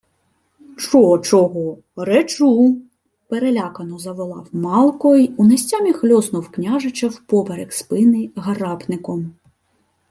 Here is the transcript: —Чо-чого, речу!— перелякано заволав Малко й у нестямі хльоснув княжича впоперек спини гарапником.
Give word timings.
—Чо-чого, 0.83 1.77
речу!— 1.97 2.77
перелякано 3.27 3.99
заволав 3.99 4.49
Малко 4.51 5.15
й 5.15 5.31
у 5.37 5.45
нестямі 5.45 5.93
хльоснув 5.93 6.49
княжича 6.51 7.07
впоперек 7.07 7.73
спини 7.73 8.29
гарапником. 8.35 9.33